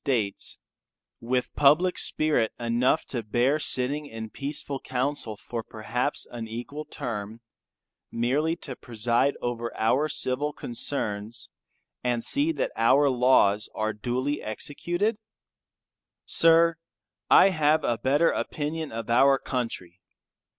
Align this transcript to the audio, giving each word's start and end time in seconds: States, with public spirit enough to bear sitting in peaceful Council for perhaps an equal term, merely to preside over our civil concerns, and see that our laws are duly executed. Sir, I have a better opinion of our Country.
States, 0.03 0.57
with 1.19 1.53
public 1.53 1.95
spirit 1.95 2.51
enough 2.59 3.05
to 3.05 3.21
bear 3.21 3.59
sitting 3.59 4.07
in 4.07 4.31
peaceful 4.31 4.79
Council 4.79 5.37
for 5.37 5.61
perhaps 5.61 6.25
an 6.31 6.47
equal 6.47 6.85
term, 6.85 7.39
merely 8.11 8.55
to 8.55 8.75
preside 8.75 9.37
over 9.43 9.71
our 9.77 10.09
civil 10.09 10.53
concerns, 10.53 11.49
and 12.03 12.23
see 12.23 12.51
that 12.51 12.71
our 12.75 13.11
laws 13.11 13.69
are 13.75 13.93
duly 13.93 14.41
executed. 14.41 15.19
Sir, 16.25 16.77
I 17.29 17.49
have 17.49 17.83
a 17.83 17.99
better 17.99 18.31
opinion 18.31 18.91
of 18.91 19.07
our 19.07 19.37
Country. 19.37 20.01